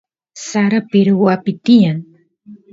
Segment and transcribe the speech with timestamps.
[0.47, 1.97] sara pirwapi tiyan